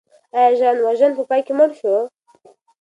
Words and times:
آیا 0.37 0.51
ژان 0.59 0.77
والژان 0.79 1.11
په 1.15 1.23
پای 1.29 1.41
کې 1.45 1.53
مړ 1.59 1.69
شو؟ 1.79 1.95